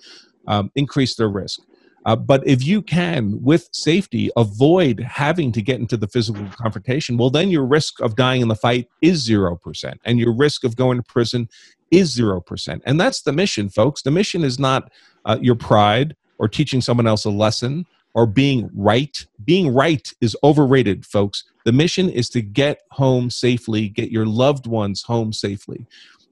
[0.47, 1.61] um, increase their risk.
[2.05, 7.17] Uh, but if you can, with safety, avoid having to get into the physical confrontation,
[7.17, 10.75] well, then your risk of dying in the fight is 0%, and your risk of
[10.75, 11.47] going to prison
[11.91, 12.81] is 0%.
[12.85, 14.01] And that's the mission, folks.
[14.01, 14.91] The mission is not
[15.25, 19.25] uh, your pride or teaching someone else a lesson or being right.
[19.43, 21.43] Being right is overrated, folks.
[21.65, 25.85] The mission is to get home safely, get your loved ones home safely.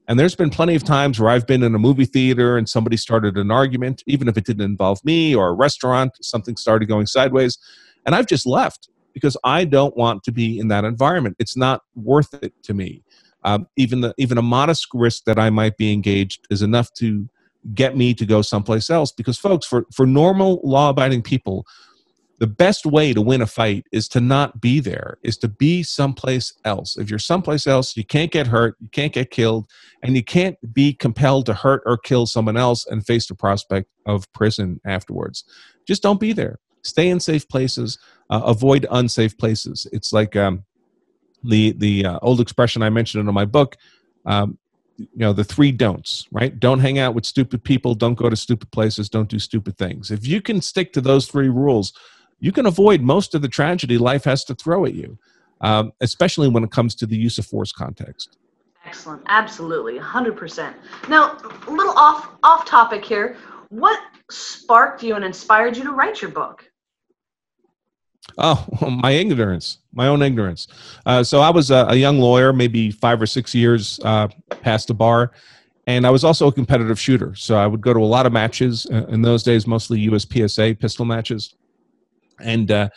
[0.08, 2.96] And there's been plenty of times where I've been in a movie theater and somebody
[2.96, 7.06] started an argument, even if it didn't involve me or a restaurant, something started going
[7.06, 7.56] sideways.
[8.04, 11.36] And I've just left because I don't want to be in that environment.
[11.38, 13.04] It's not worth it to me.
[13.44, 17.28] Um, even the even a modest risk that I might be engaged is enough to
[17.74, 19.12] get me to go someplace else.
[19.12, 21.66] Because folks, for for normal law abiding people,
[22.42, 25.80] the best way to win a fight is to not be there is to be
[25.84, 26.98] someplace else.
[26.98, 29.68] If you're someplace else you can't get hurt you can't get killed
[30.02, 33.88] and you can't be compelled to hurt or kill someone else and face the prospect
[34.06, 35.44] of prison afterwards.
[35.86, 36.58] Just don't be there.
[36.82, 37.96] Stay in safe places.
[38.28, 39.86] Uh, avoid unsafe places.
[39.92, 40.64] It's like um,
[41.44, 43.76] the the uh, old expression i mentioned in my book
[44.26, 44.58] um,
[44.98, 46.58] you know the three don'ts right?
[46.58, 47.94] Don't hang out with stupid people.
[47.94, 49.08] Don't go to stupid places.
[49.08, 50.10] Don't do stupid things.
[50.10, 51.92] If you can stick to those three rules
[52.42, 55.16] you can avoid most of the tragedy life has to throw at you,
[55.60, 58.36] um, especially when it comes to the use of force context.
[58.84, 60.76] Excellent, absolutely, hundred percent.
[61.08, 63.36] Now, a little off off topic here.
[63.68, 66.68] What sparked you and inspired you to write your book?
[68.38, 68.66] Oh,
[69.02, 70.66] my ignorance, my own ignorance.
[71.06, 74.26] Uh, so I was a, a, young lawyer, maybe five or six years uh,
[74.62, 75.30] past the bar,
[75.86, 77.36] and I was also a competitive shooter.
[77.36, 80.80] So I would go to a lot of matches uh, in those days, mostly USPSA
[80.80, 81.54] pistol matches
[82.40, 82.88] and uh,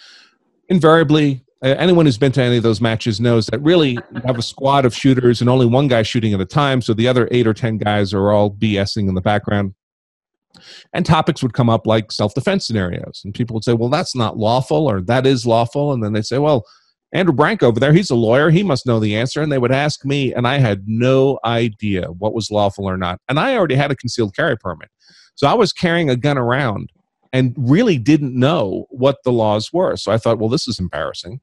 [0.69, 4.38] invariably uh, anyone who's been to any of those matches knows that really you have
[4.38, 6.82] a squad of shooters and only one guy shooting at a time.
[6.82, 9.74] So the other eight or ten guys are all bsing in the background.
[10.93, 13.21] And topics would come up like self-defense scenarios.
[13.26, 15.91] And people would say well that's not lawful or that is lawful.
[15.91, 16.65] And then they'd say well
[17.13, 18.52] andrew Branca over there he's a lawyer.
[18.52, 19.41] He must know the answer.
[19.41, 23.19] And they would ask me and i had no idea what was lawful or not.
[23.28, 24.89] And i already had a concealed carry permit.
[25.36, 26.91] So i was carrying a gun around
[27.36, 29.98] and really didn't know what the laws were.
[29.98, 31.41] So I thought, well, this is embarrassing.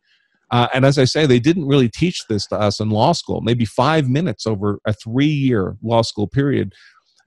[0.51, 3.43] Uh, and as I say, they didn't really teach this to us in law school,
[3.43, 6.73] maybe five minutes over a three year law school period.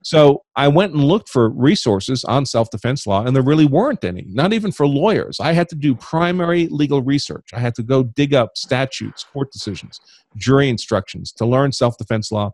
[0.02, 4.04] So I went and looked for resources on self defense law, and there really weren't
[4.04, 5.40] any, not even for lawyers.
[5.40, 7.50] I had to do primary legal research.
[7.54, 10.00] I had to go dig up statutes, court decisions,
[10.38, 12.52] jury instructions to learn self defense law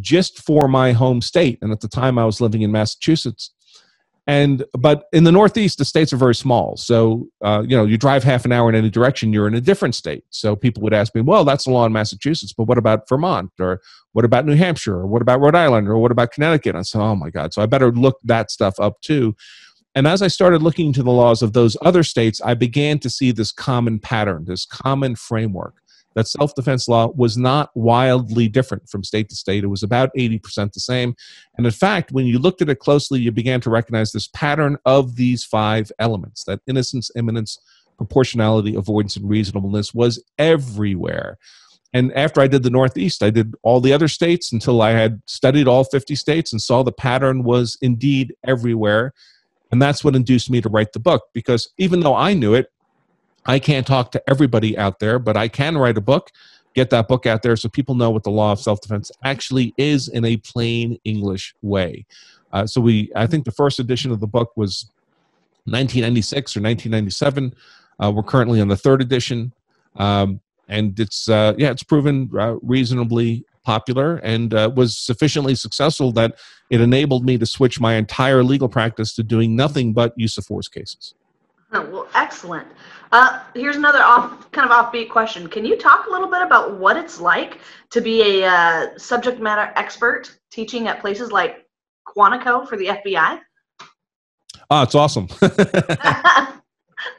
[0.00, 1.58] just for my home state.
[1.60, 3.50] And at the time, I was living in Massachusetts
[4.30, 6.76] and but in the northeast the states are very small.
[6.76, 9.60] So uh, you know you drive half an hour in any direction you're in a
[9.60, 10.22] different state.
[10.30, 13.50] So people would ask me well that's the law in massachusetts but what about vermont?
[13.58, 13.80] Or
[14.12, 14.98] what about new hampshire?
[15.00, 15.88] Or what about rhode island?
[15.88, 16.76] Or what about connecticut?
[16.76, 19.34] And i said oh my god so i better look that stuff up too.
[19.96, 23.10] And as i started looking into the laws of those other states i began to
[23.10, 25.79] see this common pattern this common framework
[26.14, 29.64] that self defense law was not wildly different from state to state.
[29.64, 31.14] It was about 80% the same.
[31.56, 34.76] And in fact, when you looked at it closely, you began to recognize this pattern
[34.84, 37.58] of these five elements that innocence, imminence,
[37.96, 41.38] proportionality, avoidance, and reasonableness was everywhere.
[41.92, 45.20] And after I did the Northeast, I did all the other states until I had
[45.26, 49.12] studied all 50 states and saw the pattern was indeed everywhere.
[49.72, 52.72] And that's what induced me to write the book because even though I knew it,
[53.46, 56.30] I can't talk to everybody out there, but I can write a book,
[56.74, 59.74] get that book out there so people know what the law of self defense actually
[59.76, 62.06] is in a plain English way.
[62.52, 64.86] Uh, so we, I think the first edition of the book was
[65.64, 67.54] 1996 or 1997.
[68.02, 69.52] Uh, we're currently on the third edition,
[69.96, 76.12] um, and it's uh, yeah, it's proven uh, reasonably popular and uh, was sufficiently successful
[76.12, 76.34] that
[76.70, 80.46] it enabled me to switch my entire legal practice to doing nothing but use of
[80.46, 81.14] force cases.
[81.72, 82.66] Oh, well, excellent.
[83.12, 85.48] Uh, here's another off, kind of offbeat question.
[85.48, 87.58] Can you talk a little bit about what it's like
[87.90, 91.66] to be a uh, subject matter expert teaching at places like
[92.06, 93.40] Quantico for the FBI?
[94.70, 95.28] Oh, it's awesome.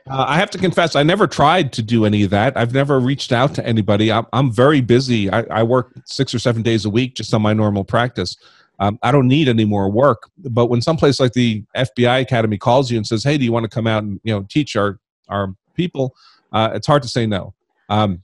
[0.07, 2.55] Uh, I have to confess, I never tried to do any of that.
[2.57, 4.11] I've never reached out to anybody.
[4.11, 5.29] I'm, I'm very busy.
[5.31, 8.35] I, I work six or seven days a week just on my normal practice.
[8.79, 10.29] Um, I don't need any more work.
[10.37, 13.63] But when someplace like the FBI Academy calls you and says, "Hey, do you want
[13.63, 16.05] to come out and you know teach our our people?"
[16.51, 17.53] Uh, it's hard to say no.
[17.89, 18.21] Um,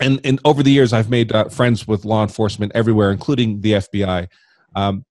[0.00, 3.72] and and over the years, I've made uh, friends with law enforcement everywhere, including the
[3.72, 4.28] FBI.
[4.76, 5.04] Um,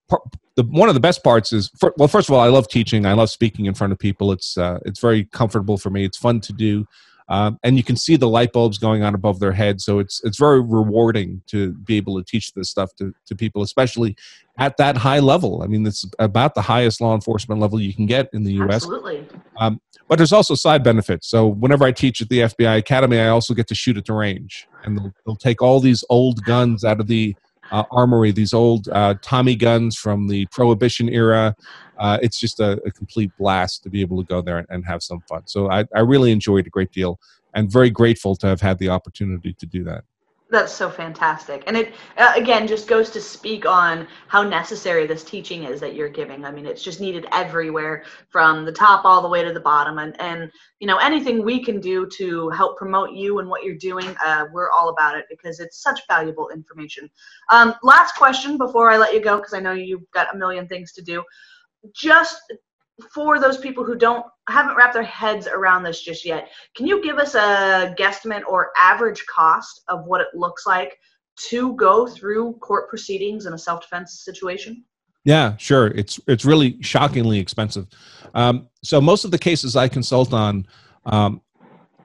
[0.57, 3.05] the, one of the best parts is for, well first of all i love teaching
[3.05, 6.17] i love speaking in front of people it's uh, it's very comfortable for me it's
[6.17, 6.85] fun to do
[7.29, 10.21] um, and you can see the light bulbs going on above their head so it's
[10.23, 14.15] it's very rewarding to be able to teach this stuff to, to people especially
[14.57, 18.05] at that high level i mean it's about the highest law enforcement level you can
[18.05, 19.25] get in the us Absolutely.
[19.57, 23.27] Um, but there's also side benefits so whenever i teach at the fbi academy i
[23.27, 26.83] also get to shoot at the range and they'll, they'll take all these old guns
[26.83, 27.35] out of the
[27.71, 31.55] uh, armory, these old uh, Tommy guns from the Prohibition era.
[31.97, 34.85] Uh, it's just a, a, complete blast to be able to go there and, and
[34.85, 35.41] have some fun.
[35.45, 37.19] So I, I really enjoyed a great deal
[37.53, 40.03] and very grateful to have had the opportunity to do that.
[40.49, 41.63] That's so fantastic.
[41.67, 45.93] And it, uh, again, just goes to speak on how necessary this teaching is that
[45.93, 46.45] you're giving.
[46.45, 49.97] I mean, it's just needed everywhere from the top all the way to the bottom.
[49.97, 53.75] And, and you know, anything we can do to help promote you and what you're
[53.75, 57.09] doing, uh, we're all about it because it's such valuable information.
[57.49, 60.65] Um, last question before I let you go, because I know you've got a million
[60.65, 61.25] things to do.
[61.93, 62.41] Just
[63.13, 67.03] for those people who don't haven't wrapped their heads around this just yet, can you
[67.03, 70.97] give us a guesstimate or average cost of what it looks like
[71.49, 74.83] to go through court proceedings in a self-defense situation?
[75.25, 75.87] Yeah, sure.
[75.87, 77.87] It's it's really shockingly expensive.
[78.33, 80.65] Um, so most of the cases I consult on
[81.05, 81.41] um,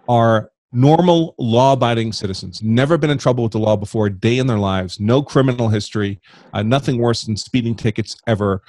[0.09, 4.47] are normal law-abiding citizens, never been in trouble with the law before a day in
[4.47, 6.21] their lives, no criminal history,
[6.55, 8.63] uh, nothing worse than speeding tickets ever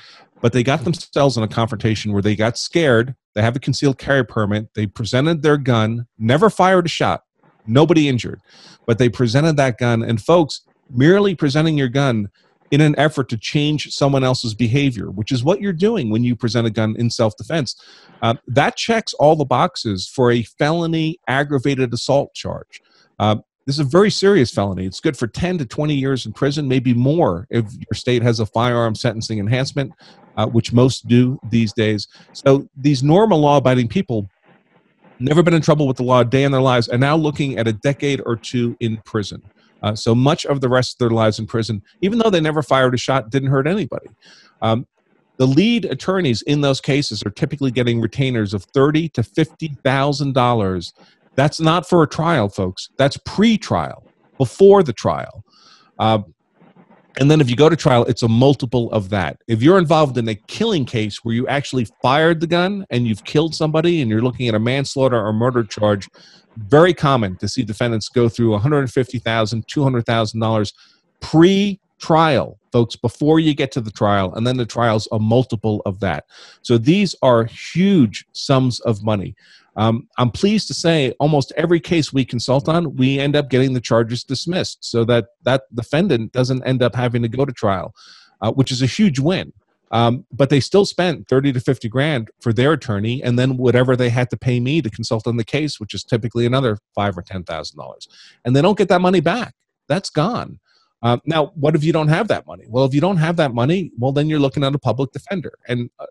[0.43, 3.15] but they got themselves in a confrontation where they got scared.
[3.33, 4.73] They have a concealed carry permit.
[4.75, 7.23] They presented their gun, never fired a shot,
[7.65, 8.41] nobody injured,
[8.85, 10.03] but they presented that gun.
[10.03, 12.29] And folks, merely presenting your gun
[12.71, 16.35] in an effort to change someone else's behavior, which is what you're doing when you
[16.35, 17.81] present a gun in self defense,
[18.21, 22.81] uh, that checks all the boxes for a felony aggravated assault charge.
[23.17, 24.85] Uh, this is a very serious felony.
[24.85, 28.39] It's good for 10 to 20 years in prison, maybe more if your state has
[28.39, 29.93] a firearm sentencing enhancement
[30.37, 32.07] uh, which most do these days.
[32.33, 34.29] So these normal law abiding people
[35.19, 37.57] never been in trouble with the law a day in their lives are now looking
[37.57, 39.41] at a decade or two in prison.
[39.81, 42.63] Uh, so much of the rest of their lives in prison, even though they never
[42.63, 44.07] fired a shot, didn't hurt anybody.
[44.61, 44.87] Um,
[45.37, 50.33] the lead attorneys in those cases are typically getting retainers of thirty to fifty thousand
[50.33, 50.93] dollars.
[51.35, 52.89] That's not for a trial, folks.
[52.97, 54.03] That's pre-trial,
[54.37, 55.43] before the trial.
[55.99, 56.19] Uh,
[57.19, 59.37] and then if you go to trial, it's a multiple of that.
[59.47, 63.23] If you're involved in a killing case where you actually fired the gun and you've
[63.23, 66.09] killed somebody and you're looking at a manslaughter or murder charge,
[66.57, 69.21] very common to see defendants go through $150,000,
[69.65, 70.73] $200,000
[71.19, 74.33] pre trial, folks, before you get to the trial.
[74.33, 76.25] And then the trial's a multiple of that.
[76.63, 79.35] So these are huge sums of money.
[79.75, 83.73] Um, I'm pleased to say almost every case we consult on, we end up getting
[83.73, 87.93] the charges dismissed so that that defendant doesn't end up having to go to trial,
[88.41, 89.53] uh, which is a huge win.
[89.91, 93.95] Um, but they still spent 30 to 50 grand for their attorney and then whatever
[93.95, 97.15] they had to pay me to consult on the case, which is typically another five
[97.15, 98.07] or $10,000.
[98.43, 99.53] And they don't get that money back.
[99.87, 100.59] That's gone.
[101.03, 102.63] Um, now, what if you don't have that money?
[102.67, 105.53] Well, if you don't have that money, well, then you're looking at a public defender.
[105.67, 106.05] And uh,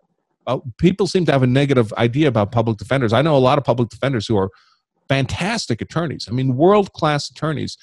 [0.45, 3.11] uh, people seem to have a negative idea about public defenders.
[3.11, 4.51] I know a lot of public defenders who are
[5.09, 6.27] fantastic attorneys.
[6.29, 7.77] I mean, world class attorneys,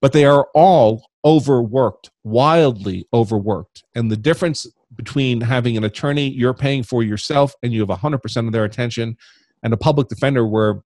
[0.00, 3.84] but they are all overworked, wildly overworked.
[3.94, 8.46] And the difference between having an attorney you're paying for yourself and you have 100%
[8.46, 9.16] of their attention
[9.62, 10.82] and a public defender where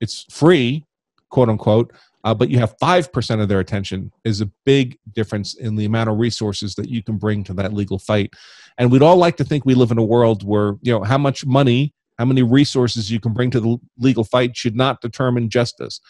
[0.00, 0.84] it's free,
[1.30, 1.92] quote unquote,
[2.24, 6.08] uh, but you have 5% of their attention is a big difference in the amount
[6.08, 8.32] of resources that you can bring to that legal fight.
[8.78, 11.18] And we'd all like to think we live in a world where you know how
[11.18, 15.50] much money how many resources you can bring to the legal fight should not determine
[15.50, 16.00] justice.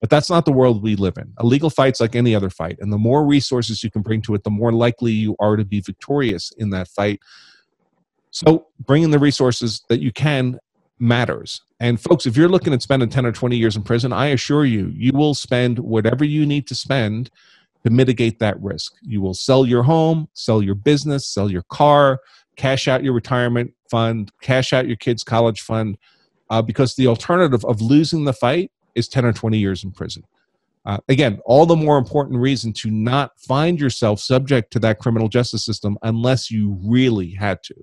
[0.00, 1.32] But that's not the world we live in.
[1.38, 4.34] A legal fight's like any other fight and the more resources you can bring to
[4.34, 7.18] it the more likely you are to be victorious in that fight.
[8.30, 10.58] So bringing the resources that you can
[11.00, 14.26] matters and folks if you're looking at spending 10 or 20 years in prison i
[14.26, 17.30] assure you you will spend whatever you need to spend
[17.84, 18.94] to mitigate that risk.
[19.02, 22.20] You will sell your home, sell your business, sell your car,
[22.56, 25.96] cash out your retirement fund, cash out your kids' college fund,
[26.50, 30.22] uh, because the alternative of losing the fight is 10 or 20 years in prison.
[30.84, 35.28] Uh, again, all the more important reason to not find yourself subject to that criminal
[35.28, 37.74] justice system unless you really had to.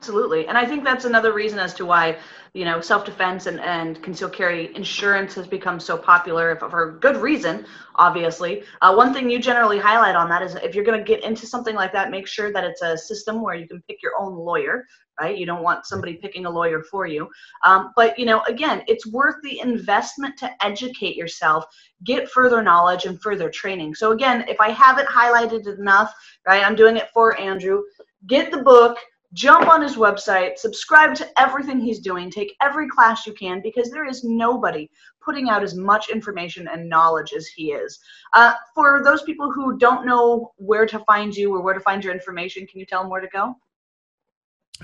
[0.00, 0.46] Absolutely.
[0.48, 2.18] And I think that's another reason as to why,
[2.52, 7.64] you know, self-defense and, and concealed carry insurance has become so popular for good reason,
[7.94, 8.64] obviously.
[8.82, 11.46] Uh, one thing you generally highlight on that is if you're going to get into
[11.46, 14.34] something like that, make sure that it's a system where you can pick your own
[14.34, 14.84] lawyer,
[15.18, 15.38] right?
[15.38, 17.26] You don't want somebody picking a lawyer for you.
[17.64, 21.64] Um, but, you know, again, it's worth the investment to educate yourself,
[22.02, 23.94] get further knowledge and further training.
[23.94, 26.12] So again, if I haven't highlighted enough,
[26.46, 27.84] right, I'm doing it for Andrew,
[28.26, 28.98] get the book,
[29.34, 33.90] jump on his website, subscribe to everything he's doing, take every class you can because
[33.90, 34.88] there is nobody
[35.22, 37.98] putting out as much information and knowledge as he is.
[38.32, 42.02] Uh, for those people who don't know where to find you or where to find
[42.02, 43.54] your information, can you tell them where to go?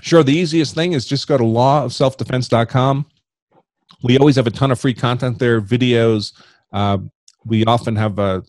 [0.01, 0.23] Sure.
[0.23, 3.05] The easiest thing is just go to lawofselfdefense.com.
[4.03, 6.33] We always have a ton of free content there, videos.
[6.71, 6.99] Uh,
[7.45, 8.41] we often have uh,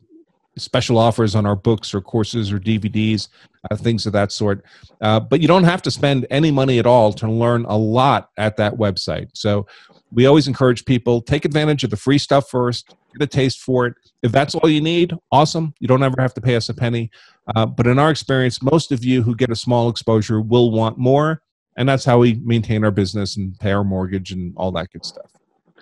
[0.59, 3.29] special offers on our books or courses or DVDs,
[3.71, 4.65] uh, things of that sort.
[5.01, 8.31] Uh, but you don't have to spend any money at all to learn a lot
[8.37, 9.29] at that website.
[9.35, 9.67] So
[10.13, 13.87] we always encourage people take advantage of the free stuff first, get a taste for
[13.87, 13.95] it.
[14.23, 15.75] If that's all you need, awesome.
[15.81, 17.11] You don't ever have to pay us a penny.
[17.57, 20.99] Uh, but in our experience, most of you who get a small exposure will want
[20.99, 21.43] more.
[21.77, 25.07] And that's how we maintain our business and pay our mortgage and all that good
[25.07, 25.31] stuff.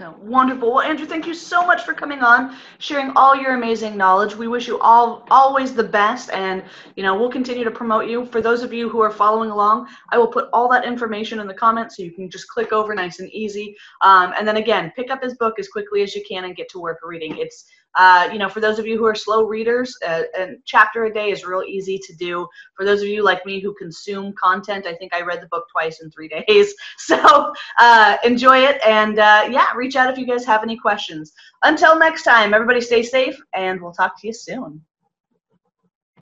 [0.00, 0.72] So, wonderful.
[0.72, 4.34] Well, Andrew, thank you so much for coming on, sharing all your amazing knowledge.
[4.34, 6.64] We wish you all always the best, and
[6.96, 8.24] you know we'll continue to promote you.
[8.24, 11.46] For those of you who are following along, I will put all that information in
[11.46, 13.76] the comments so you can just click over nice and easy.
[14.00, 16.70] Um, and then again, pick up his book as quickly as you can and get
[16.70, 17.36] to work reading.
[17.36, 17.66] It's
[17.96, 21.12] uh, you know, for those of you who are slow readers, uh, a chapter a
[21.12, 22.46] day is real easy to do.
[22.76, 25.64] For those of you like me who consume content, I think I read the book
[25.72, 26.74] twice in three days.
[26.98, 31.32] So uh, enjoy it and uh, yeah, reach out if you guys have any questions.
[31.62, 34.82] Until next time, everybody stay safe and we'll talk to you soon.